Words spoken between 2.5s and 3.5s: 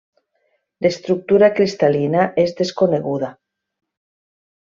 desconeguda.